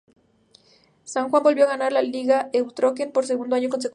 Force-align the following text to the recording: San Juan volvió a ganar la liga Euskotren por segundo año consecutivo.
San 1.03 1.29
Juan 1.29 1.43
volvió 1.43 1.65
a 1.65 1.67
ganar 1.67 1.91
la 1.93 2.01
liga 2.01 2.49
Euskotren 2.53 3.11
por 3.11 3.27
segundo 3.27 3.55
año 3.55 3.69
consecutivo. 3.69 3.89